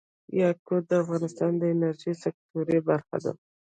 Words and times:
یاقوت 0.41 0.83
د 0.87 0.91
افغانستان 1.03 1.51
د 1.57 1.63
انرژۍ 1.73 2.13
سکتور 2.23 2.67
برخه 2.89 3.17
ده. 3.23 3.31